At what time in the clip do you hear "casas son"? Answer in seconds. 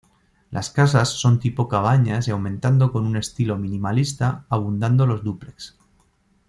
0.71-1.39